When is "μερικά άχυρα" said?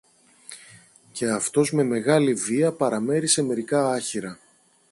3.41-4.39